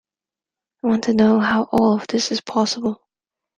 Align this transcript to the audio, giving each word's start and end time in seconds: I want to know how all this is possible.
I 0.83 0.87
want 0.87 1.03
to 1.03 1.13
know 1.13 1.39
how 1.39 1.69
all 1.71 1.99
this 2.09 2.31
is 2.31 2.41
possible. 2.41 3.03